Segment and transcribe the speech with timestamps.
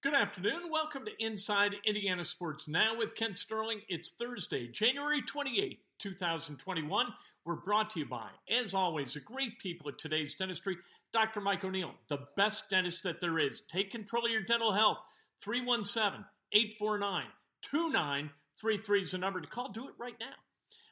[0.00, 0.70] Good afternoon.
[0.70, 3.80] Welcome to Inside Indiana Sports Now with Kent Sterling.
[3.88, 7.06] It's Thursday, January 28th, 2021.
[7.44, 10.76] We're brought to you by, as always, the great people at today's dentistry,
[11.12, 11.40] Dr.
[11.40, 13.62] Mike O'Neill, the best dentist that there is.
[13.62, 14.98] Take control of your dental health.
[15.40, 17.24] 317 849
[17.62, 19.68] 2933 is the number to call.
[19.70, 20.26] Do it right now.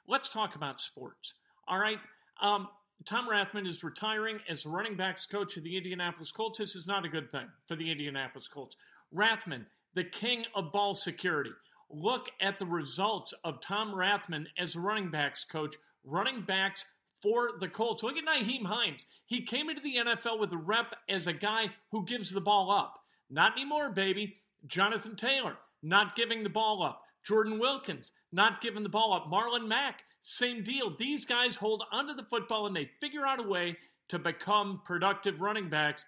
[0.08, 1.34] Let's talk about sports.
[1.68, 2.00] All right.
[2.42, 2.66] Um,
[3.04, 6.58] Tom Rathman is retiring as running backs coach of the Indianapolis Colts.
[6.58, 8.76] This is not a good thing for the Indianapolis Colts.
[9.16, 11.50] Rathman, the king of ball security.
[11.88, 16.84] Look at the results of Tom Rathman as running backs coach, running backs
[17.22, 18.02] for the Colts.
[18.02, 19.06] Look at Nyheim Hines.
[19.24, 22.70] He came into the NFL with a rep as a guy who gives the ball
[22.70, 22.98] up.
[23.30, 24.36] Not anymore, baby.
[24.66, 27.02] Jonathan Taylor, not giving the ball up.
[27.24, 29.26] Jordan Wilkins, not giving the ball up.
[29.26, 30.94] Marlon Mack, same deal.
[30.96, 33.76] These guys hold onto the football and they figure out a way
[34.08, 36.04] to become productive running backs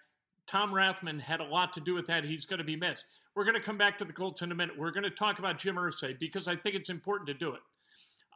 [0.49, 2.23] Tom Rathman had a lot to do with that.
[2.23, 3.05] He's going to be missed.
[3.35, 4.77] We're going to come back to the Colts in a minute.
[4.77, 7.61] We're going to talk about Jim Irsay because I think it's important to do it.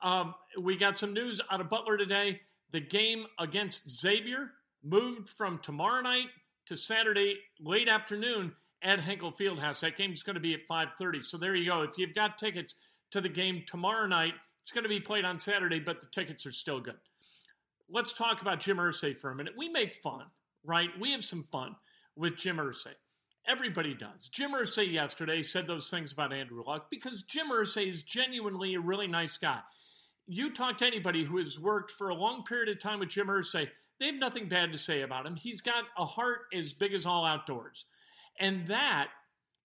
[0.03, 2.41] Um, we got some news out of Butler today.
[2.71, 4.51] The game against Xavier
[4.83, 6.27] moved from tomorrow night
[6.67, 8.53] to Saturday late afternoon
[8.83, 9.79] at Hinkle Fieldhouse.
[9.79, 11.25] That game is going to be at 5:30.
[11.25, 11.81] So there you go.
[11.81, 12.75] If you've got tickets
[13.11, 16.45] to the game tomorrow night, it's going to be played on Saturday, but the tickets
[16.45, 16.97] are still good.
[17.89, 19.53] Let's talk about Jim Irsay for a minute.
[19.57, 20.25] We make fun,
[20.63, 20.89] right?
[20.99, 21.75] We have some fun
[22.15, 22.93] with Jim Irsay.
[23.45, 24.29] Everybody does.
[24.29, 28.79] Jim Irsay yesterday said those things about Andrew Luck because Jim Irsay is genuinely a
[28.79, 29.59] really nice guy.
[30.27, 33.27] You talk to anybody who has worked for a long period of time with Jim
[33.27, 33.67] Irsay,
[33.99, 35.35] they have nothing bad to say about him.
[35.35, 37.85] He's got a heart as big as all outdoors.
[38.39, 39.09] And that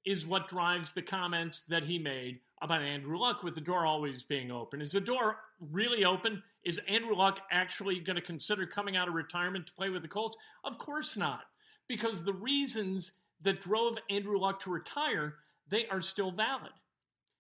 [0.05, 4.25] is what drives the comments that he made about Andrew Luck with the door always
[4.25, 4.81] being open.
[4.83, 6.43] Is the door really open?
[6.65, 10.09] Is Andrew Luck actually going to consider coming out of retirement to play with the
[10.09, 10.37] Colts?
[10.65, 11.43] Of course not
[11.89, 15.37] because the reasons that drove Andrew Luck to retire,
[15.69, 16.73] they are still valid.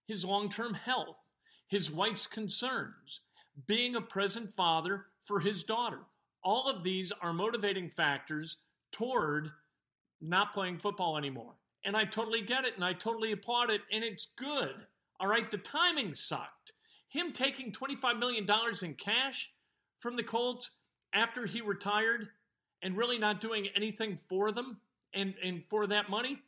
[0.06, 1.19] His long-term health,
[1.69, 3.20] his wife's concerns,
[3.66, 6.00] being a present father for his daughter.
[6.42, 8.59] All of these are motivating factors
[8.92, 9.50] toward
[10.20, 11.54] not playing football anymore.
[11.84, 14.75] And I totally get it and I totally applaud it and it's good.
[15.20, 16.72] All right, the timing sucked.
[17.09, 18.47] Him taking $25 million
[18.82, 19.53] in cash
[19.98, 20.70] from the Colts
[21.12, 22.28] after he retired
[22.83, 24.81] and really not doing anything for them
[25.12, 26.39] and, and for that money,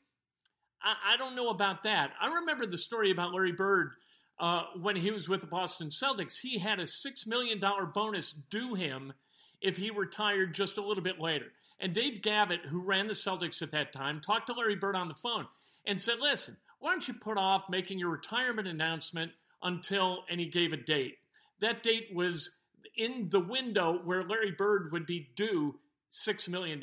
[0.82, 2.12] I, I don't know about that.
[2.20, 3.92] I remember the story about Larry Bird
[4.38, 6.40] uh, when he was with the Boston Celtics.
[6.40, 7.60] He had a $6 million
[7.94, 9.12] bonus due him
[9.60, 11.46] if he retired just a little bit later.
[11.78, 15.08] And Dave Gavitt, who ran the Celtics at that time, talked to Larry Bird on
[15.08, 15.46] the phone
[15.86, 20.46] and said, Listen, why don't you put off making your retirement announcement until, and he
[20.46, 21.16] gave a date.
[21.60, 22.50] That date was
[22.96, 25.78] in the window where Larry Bird would be due
[26.10, 26.82] $6 million.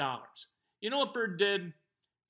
[0.81, 1.73] You know what Bird did?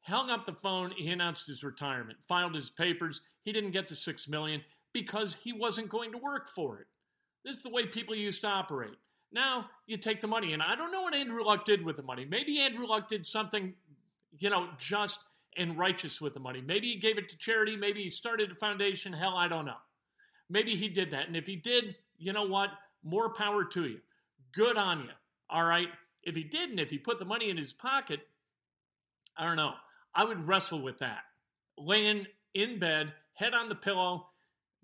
[0.02, 0.92] Hung up the phone.
[0.96, 3.22] He announced his retirement, filed his papers.
[3.44, 4.62] He didn't get the 6 million
[4.94, 6.88] because he wasn't going to work for it.
[7.44, 8.96] This is the way people used to operate.
[9.32, 12.04] Now you take the money, and I don't know what Andrew Luck did with the
[12.04, 12.26] money.
[12.26, 13.74] Maybe Andrew Luck did something,
[14.40, 15.20] you know, just
[15.58, 16.62] and righteous with the money.
[16.62, 17.76] Maybe he gave it to charity.
[17.76, 19.12] Maybe he started a foundation.
[19.12, 19.78] Hell, I don't know.
[20.50, 21.28] Maybe he did that.
[21.28, 22.70] And if he did, you know what?
[23.04, 24.00] More power to you.
[24.54, 25.10] Good on you.
[25.50, 25.88] All right.
[26.28, 28.20] If he didn't, if he put the money in his pocket,
[29.38, 29.76] I don't know.
[30.14, 31.22] I would wrestle with that.
[31.78, 34.28] Laying in bed, head on the pillow,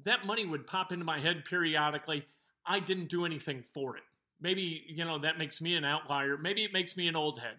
[0.05, 2.25] that money would pop into my head periodically.
[2.65, 4.03] I didn't do anything for it.
[4.39, 6.37] Maybe, you know, that makes me an outlier.
[6.37, 7.55] Maybe it makes me an old head.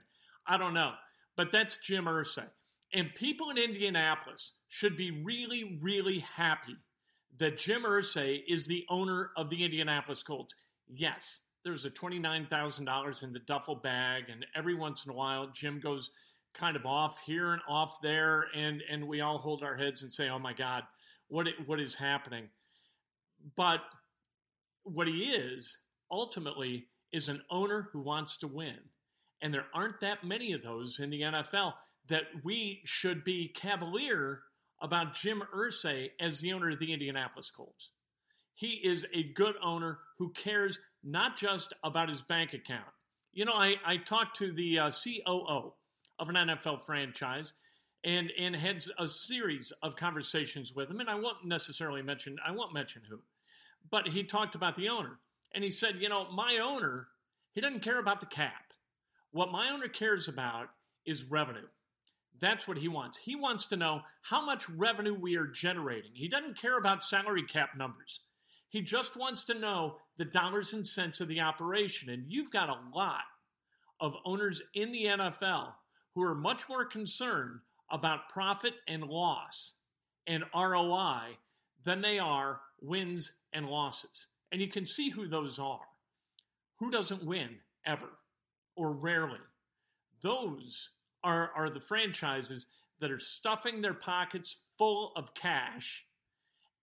[0.46, 0.92] I don't know.
[1.36, 2.48] But that's Jim Irsay.
[2.94, 6.76] And people in Indianapolis should be really, really happy
[7.36, 10.54] that Jim Irsay is the owner of the Indianapolis Colts.
[10.88, 15.80] Yes, there's a $29,000 in the duffel bag, and every once in a while, Jim
[15.80, 16.10] goes
[16.54, 20.12] kind of off here and off there, and and we all hold our heads and
[20.12, 20.84] say, "Oh my God,
[21.28, 22.48] what what is happening?"
[23.56, 23.80] But
[24.84, 25.78] what he is
[26.10, 28.78] ultimately is an owner who wants to win,
[29.42, 31.74] and there aren't that many of those in the NFL
[32.08, 34.42] that we should be cavalier
[34.80, 37.92] about Jim Irsay as the owner of the Indianapolis Colts.
[38.54, 42.86] He is a good owner who cares not just about his bank account.
[43.32, 45.72] You know, I, I talked to the uh, COO
[46.18, 47.54] of an NFL franchise
[48.04, 52.52] and, and had a series of conversations with him, and I won't necessarily mention, I
[52.52, 53.18] won't mention who,
[53.90, 55.18] but he talked about the owner.
[55.54, 57.08] And he said, you know, my owner,
[57.52, 58.72] he doesn't care about the cap.
[59.30, 60.68] What my owner cares about
[61.04, 61.66] is revenue.
[62.40, 63.16] That's what he wants.
[63.16, 66.10] He wants to know how much revenue we are generating.
[66.14, 68.20] He doesn't care about salary cap numbers.
[68.74, 72.10] He just wants to know the dollars and cents of the operation.
[72.10, 73.22] And you've got a lot
[74.00, 75.74] of owners in the NFL
[76.12, 79.74] who are much more concerned about profit and loss
[80.26, 81.38] and ROI
[81.84, 84.26] than they are wins and losses.
[84.50, 85.86] And you can see who those are.
[86.80, 87.50] Who doesn't win
[87.86, 88.10] ever
[88.74, 89.38] or rarely?
[90.20, 90.90] Those
[91.22, 92.66] are, are the franchises
[92.98, 96.04] that are stuffing their pockets full of cash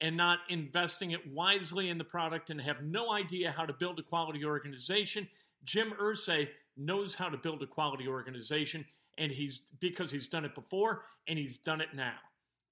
[0.02, 4.00] and not investing it wisely in the product and have no idea how to build
[4.00, 5.28] a quality organization.
[5.64, 8.84] Jim Irsay knows how to build a quality organization
[9.18, 12.16] and he's because he's done it before and he's done it now.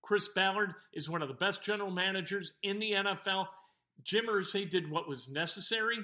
[0.02, 3.48] Chris Ballard is one of the best general managers in the NFL.
[4.04, 5.98] Jim Irsay did what was necessary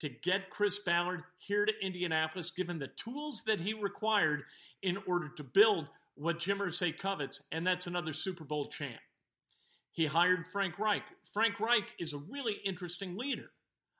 [0.00, 4.44] to get Chris Ballard here to Indianapolis, given the tools that he required
[4.82, 9.00] in order to build what Jim Irsay covets, and that's another Super Bowl champ.
[9.92, 11.02] He hired Frank Reich.
[11.22, 13.50] Frank Reich is a really interesting leader.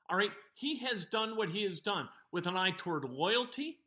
[0.09, 3.77] All right, he has done what he has done with an eye toward loyalty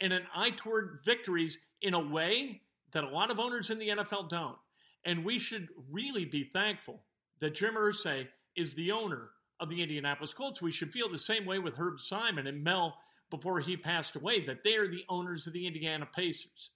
[0.00, 2.60] and an eye toward victories in a way
[2.92, 4.56] that a lot of owners in the NFL don't.
[5.04, 7.00] And we should really be thankful
[7.40, 9.30] that Jim Irsay is the owner
[9.60, 10.60] of the Indianapolis Colts.
[10.60, 12.96] We should feel the same way with Herb Simon and Mel
[13.30, 16.70] before he passed away, that they are the owners of the Indiana Pacers.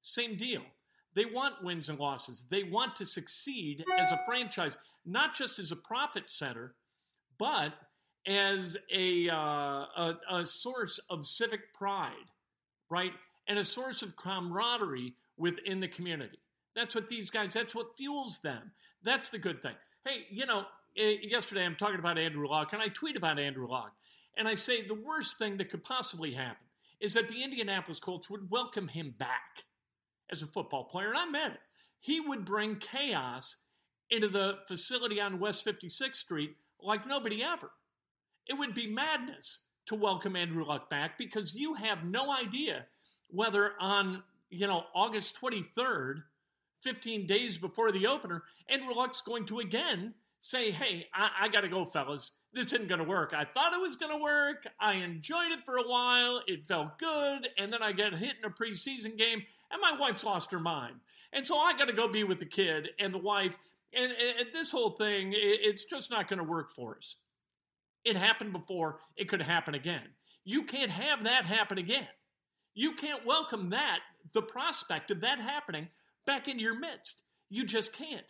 [0.00, 0.62] Same deal.
[1.14, 2.44] They want wins and losses.
[2.50, 6.74] They want to succeed as a franchise, not just as a profit center,
[7.38, 7.72] but
[8.26, 12.12] as a, uh, a, a source of civic pride,
[12.90, 13.12] right?
[13.48, 16.38] And a source of camaraderie within the community.
[16.76, 18.70] That's what these guys, that's what fuels them.
[19.02, 19.74] That's the good thing.
[20.04, 20.64] Hey, you know,
[20.96, 23.92] eh, yesterday I'm talking about Andrew Luck, and I tweet about Andrew Luck.
[24.36, 26.66] And I say the worst thing that could possibly happen
[27.00, 29.64] is that the Indianapolis Colts would welcome him back
[30.30, 31.08] as a football player.
[31.08, 31.60] And I meant it.
[32.00, 33.56] He would bring chaos
[34.10, 37.70] into the facility on West 56th Street like nobody ever.
[38.46, 42.86] It would be madness to welcome Andrew Luck back because you have no idea
[43.28, 46.22] whether on, you know, August 23rd,
[46.82, 51.60] 15 days before the opener, Andrew Luck's going to again say, hey, I, I got
[51.60, 53.32] to go, fellas this isn't going to work.
[53.34, 54.66] I thought it was going to work.
[54.80, 56.42] I enjoyed it for a while.
[56.46, 57.48] It felt good.
[57.56, 60.96] And then I get hit in a preseason game, and my wife's lost her mind.
[61.32, 63.56] And so I got to go be with the kid and the wife.
[63.92, 67.16] And, and this whole thing, it's just not going to work for us.
[68.04, 68.98] It happened before.
[69.16, 70.02] It could happen again.
[70.44, 72.08] You can't have that happen again.
[72.74, 73.98] You can't welcome that,
[74.32, 75.88] the prospect of that happening,
[76.26, 77.22] back in your midst.
[77.48, 78.26] You just can't.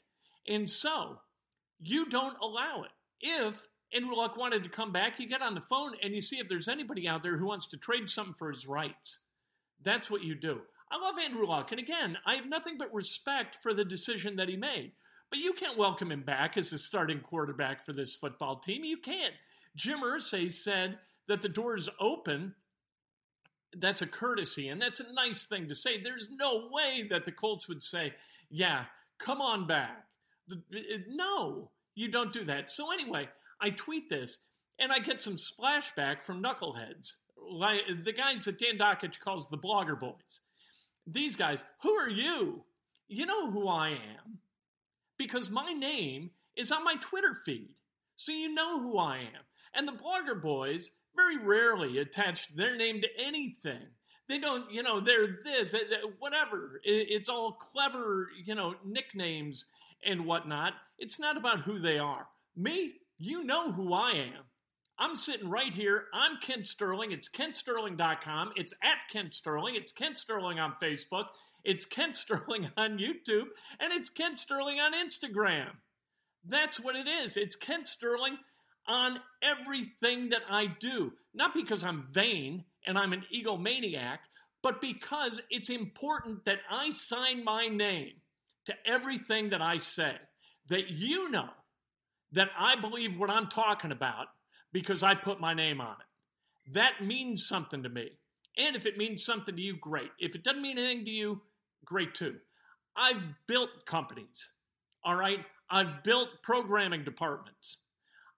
[0.48, 1.18] And so
[1.78, 2.90] you don't allow it.
[3.20, 6.38] If Andrew Luck wanted to come back, you get on the phone and you see
[6.38, 9.18] if there's anybody out there who wants to trade something for his rights.
[9.82, 10.60] That's what you do.
[10.90, 14.48] I love Andrew Luck, and again, I have nothing but respect for the decision that
[14.48, 14.92] he made.
[15.30, 18.82] But you can't welcome him back as the starting quarterback for this football team.
[18.82, 19.34] You can't.
[19.76, 22.56] Jim Irsay said that the door is open.
[23.76, 26.02] That's a courtesy, and that's a nice thing to say.
[26.02, 28.14] There's no way that the Colts would say,
[28.48, 28.86] "Yeah,
[29.18, 30.08] come on back."
[30.50, 30.56] Uh,
[31.08, 32.70] no, you don't do that.
[32.72, 33.28] So anyway,
[33.60, 34.40] I tweet this
[34.80, 39.98] and I get some splashback from knuckleheads, the guys that Dan Dakich calls the blogger
[39.98, 40.40] boys.
[41.06, 42.64] These guys, who are you?
[43.08, 44.38] You know who I am
[45.18, 47.70] because my name is on my Twitter feed.
[48.16, 49.44] So you know who I am.
[49.74, 53.82] And the blogger boys very rarely attach their name to anything.
[54.28, 55.74] They don't, you know, they're this,
[56.18, 56.80] whatever.
[56.84, 59.64] It's all clever, you know, nicknames
[60.06, 60.74] and whatnot.
[60.98, 62.26] It's not about who they are.
[62.56, 64.44] Me, you know who I am.
[65.00, 66.04] I'm sitting right here.
[66.12, 67.10] I'm Kent Sterling.
[67.10, 68.52] It's kentsterling.com.
[68.54, 69.74] It's at Kent Sterling.
[69.74, 71.24] It's Kent Sterling on Facebook.
[71.64, 73.46] It's Kent Sterling on YouTube.
[73.80, 75.70] And it's Kent Sterling on Instagram.
[76.44, 77.38] That's what it is.
[77.38, 78.36] It's Kent Sterling
[78.86, 81.12] on everything that I do.
[81.32, 84.18] Not because I'm vain and I'm an egomaniac,
[84.62, 88.12] but because it's important that I sign my name
[88.66, 90.12] to everything that I say,
[90.68, 91.48] that you know
[92.32, 94.26] that I believe what I'm talking about
[94.72, 96.72] because I put my name on it.
[96.74, 98.10] That means something to me.
[98.56, 100.10] And if it means something to you, great.
[100.18, 101.40] If it doesn't mean anything to you,
[101.84, 102.36] great too.
[102.96, 104.52] I've built companies,
[105.04, 105.38] all right?
[105.70, 107.78] I've built programming departments.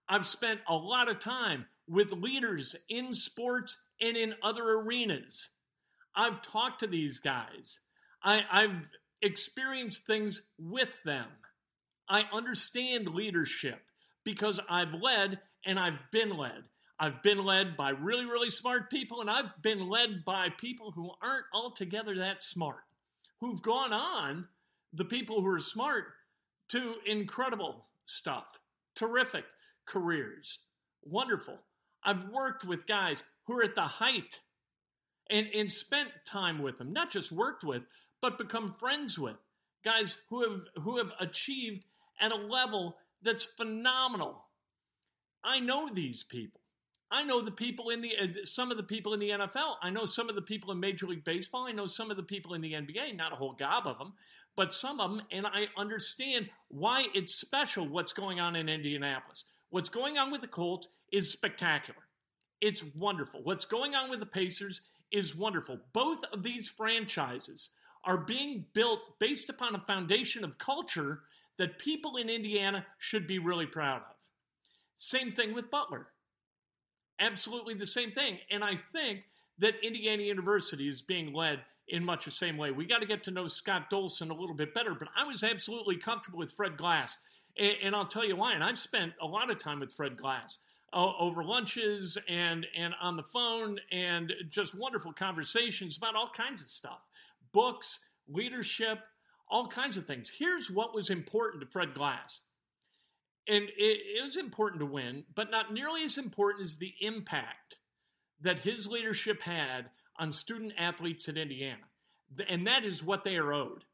[0.08, 5.50] I've spent a lot of time with leaders in sports and in other arenas.
[6.14, 7.80] I've talked to these guys.
[8.22, 8.88] I, have
[9.20, 11.26] experienced things with them.
[12.08, 13.80] I understand leadership
[14.24, 16.64] because I've led and I've been led.
[16.98, 21.10] I've been led by really, really smart people, and I've been led by people who
[21.20, 22.82] aren't altogether that smart,
[23.40, 24.46] who've gone on,
[24.92, 26.04] the people who are smart,
[26.68, 28.60] to incredible stuff,
[28.94, 29.44] terrific
[29.84, 30.60] careers,
[31.02, 31.58] wonderful.
[32.04, 34.40] I've worked with guys who are at the height
[35.28, 37.82] and, and spent time with them, not just worked with,
[38.20, 39.36] but become friends with
[39.84, 41.84] guys who have who have achieved
[42.20, 44.44] at a level that's phenomenal.
[45.44, 46.60] I know these people.
[47.10, 49.74] I know the people in the uh, some of the people in the NFL.
[49.82, 51.66] I know some of the people in Major League Baseball.
[51.66, 53.16] I know some of the people in the NBA.
[53.16, 54.14] Not a whole gob of them,
[54.56, 57.86] but some of them, and I understand why it's special.
[57.86, 59.44] What's going on in Indianapolis?
[59.68, 62.00] What's going on with the Colts is spectacular.
[62.62, 63.40] It's wonderful.
[63.42, 64.80] What's going on with the Pacers
[65.10, 65.78] is wonderful.
[65.92, 67.70] Both of these franchises
[68.04, 71.22] are being built based upon a foundation of culture
[71.58, 74.11] that people in Indiana should be really proud of.
[74.96, 76.08] Same thing with Butler.
[77.20, 78.38] Absolutely the same thing.
[78.50, 79.20] And I think
[79.58, 82.70] that Indiana University is being led in much the same way.
[82.70, 85.44] We got to get to know Scott Dolson a little bit better, but I was
[85.44, 87.16] absolutely comfortable with Fred Glass.
[87.58, 88.54] And, and I'll tell you why.
[88.54, 90.58] And I've spent a lot of time with Fred Glass
[90.92, 96.62] uh, over lunches and and on the phone and just wonderful conversations about all kinds
[96.62, 97.00] of stuff
[97.52, 98.98] books leadership
[99.48, 102.42] all kinds of things here's what was important to fred glass
[103.48, 107.76] and it, was important to win but not nearly as important as the impact
[108.40, 111.82] that his leadership had on student athletes at indiana
[112.48, 113.84] and that is what they are owed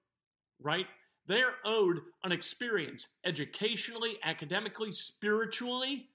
[0.60, 0.86] right
[1.26, 6.08] they're owed an experience educationally academically spiritually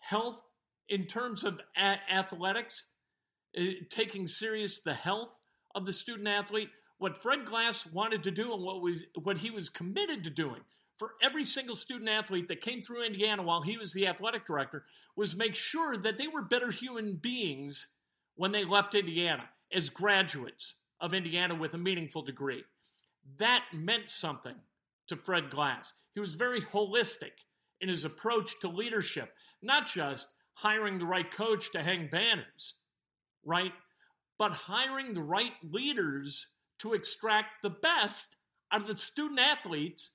[0.00, 0.44] health
[0.90, 2.86] in terms of a- athletics,
[3.56, 5.38] uh, taking serious the health
[5.74, 6.68] of the student athlete.
[6.98, 10.60] What Fred Glass wanted to do and what was what he was committed to doing
[11.00, 14.84] for every single student athlete that came through Indiana while he was the athletic director
[15.16, 17.88] was make sure that they were better human beings
[18.34, 22.62] when they left Indiana as graduates of Indiana with a meaningful degree.
[23.38, 24.56] That meant something
[25.08, 25.94] to Fred Glass.
[26.12, 27.32] He was very holistic
[27.80, 32.74] in his approach to leadership not just hiring the right coach to hang banners,
[33.42, 33.72] right?
[34.38, 36.48] But hiring the right leaders
[36.80, 38.36] to extract the best
[38.70, 40.10] out of the student athletes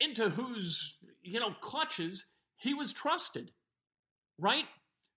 [0.00, 3.50] into whose, you know, clutches he was trusted,
[4.38, 4.64] right?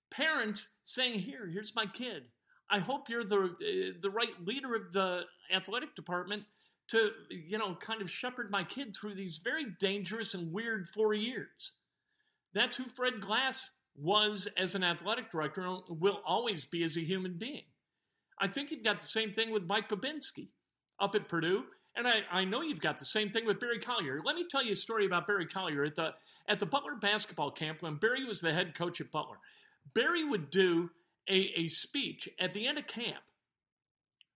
[0.10, 2.24] Parents saying, "Here, here's my kid.
[2.70, 6.44] I hope you're the uh, the right leader of the athletic department
[6.90, 11.14] to, you know, kind of shepherd my kid through these very dangerous and weird four
[11.14, 11.74] years."
[12.54, 17.02] That's who Fred Glass was as an athletic director and will always be as a
[17.02, 17.64] human being.
[18.40, 20.50] I think you've got the same thing with Mike Bobinski
[21.00, 21.66] up at Purdue.
[21.98, 24.22] And I, I know you've got the same thing with Barry Collier.
[24.24, 26.14] Let me tell you a story about Barry Collier at the
[26.48, 29.38] at the Butler basketball camp when Barry was the head coach at Butler.
[29.94, 30.90] Barry would do
[31.28, 33.24] a, a speech at the end of camp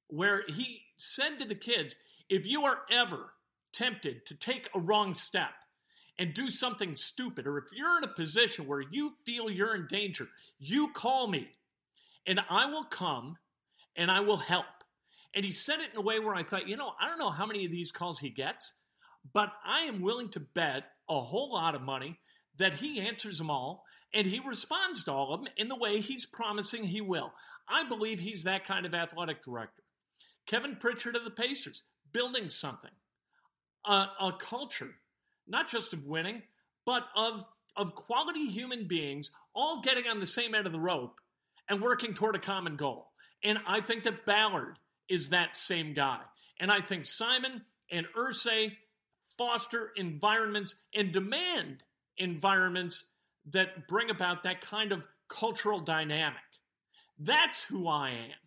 [0.07, 1.95] where he said to the kids,
[2.29, 3.33] if you are ever
[3.71, 5.51] tempted to take a wrong step,
[6.21, 9.87] and do something stupid, or if you're in a position where you feel you're in
[9.87, 10.27] danger,
[10.59, 11.49] you call me
[12.27, 13.37] and I will come
[13.95, 14.65] and I will help.
[15.35, 17.29] And he said it in a way where I thought, you know, I don't know
[17.29, 18.73] how many of these calls he gets,
[19.33, 22.19] but I am willing to bet a whole lot of money
[22.57, 25.99] that he answers them all and he responds to all of them in the way
[25.99, 27.31] he's promising he will.
[27.67, 29.83] I believe he's that kind of athletic director.
[30.45, 32.91] Kevin Pritchard of the Pacers, building something,
[33.85, 34.95] a, a culture
[35.47, 36.41] not just of winning,
[36.85, 37.45] but of
[37.77, 41.21] of quality human beings all getting on the same end of the rope
[41.69, 43.07] and working toward a common goal.
[43.43, 44.77] And I think that Ballard
[45.11, 46.19] is that same guy.
[46.59, 48.71] And I think Simon and Irsay
[49.37, 51.83] foster environments and demand
[52.17, 53.05] environments
[53.51, 56.37] that bring about that kind of cultural dynamic.
[57.19, 58.39] That's who I am.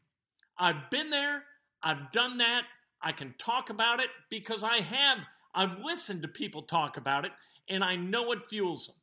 [0.59, 1.42] I've been there,
[1.83, 2.64] I've done that,
[3.02, 5.18] I can talk about it because I have
[5.54, 7.30] I've listened to people talk about it,
[7.68, 8.97] and I know it fuels them.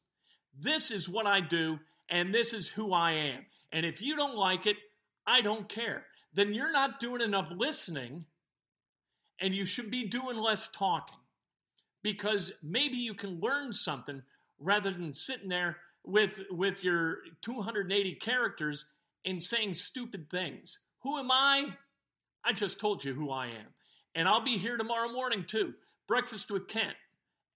[0.59, 3.45] This is what I do, and this is who I am.
[3.71, 4.75] And if you don't like it,
[5.25, 6.03] I don't care.
[6.33, 8.25] Then you're not doing enough listening
[9.39, 11.17] and you should be doing less talking
[12.03, 14.21] because maybe you can learn something
[14.59, 18.85] rather than sitting there with with your 280 characters
[19.25, 20.79] and saying stupid things.
[21.01, 21.67] Who am I?
[22.43, 23.67] I just told you who I am.
[24.15, 25.73] And I'll be here tomorrow morning too.
[26.07, 26.95] Breakfast with Kent.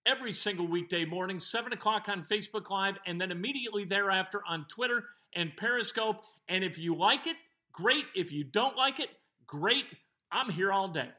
[0.05, 5.05] Every single weekday morning, 7 o'clock on Facebook Live, and then immediately thereafter on Twitter
[5.33, 6.21] and Periscope.
[6.47, 7.35] And if you like it,
[7.75, 8.05] great.
[8.15, 9.09] If you don't like it,
[9.45, 9.85] great.
[10.31, 11.09] I'm here all day.